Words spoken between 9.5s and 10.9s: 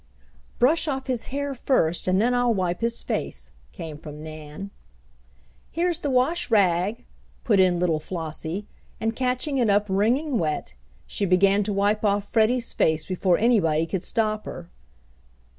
it up, wringing wet,